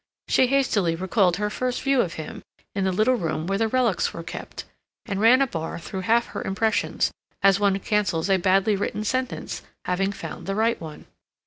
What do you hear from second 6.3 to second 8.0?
impressions, as one